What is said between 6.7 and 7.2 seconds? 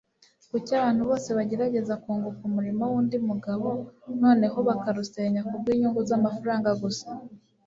gusa